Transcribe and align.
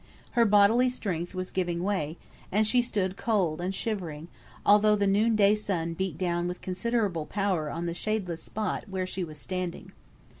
Her 0.31 0.45
bodily 0.45 0.89
strength 0.89 1.35
was 1.35 1.51
giving 1.51 1.83
way, 1.83 2.17
and 2.51 2.65
she 2.65 2.81
stood 2.81 3.17
cold 3.17 3.61
and 3.61 3.69
shivering, 3.75 4.29
although 4.65 4.95
the 4.95 5.05
noon 5.05 5.35
day 5.35 5.53
sun 5.53 5.93
beat 5.93 6.17
down 6.17 6.47
with 6.47 6.59
considerable 6.59 7.27
power 7.27 7.69
on 7.69 7.85
the 7.85 7.93
shadeless 7.93 8.41
spot 8.41 8.89
where 8.89 9.05
she 9.05 9.23
was 9.23 9.37
standing. 9.37 9.91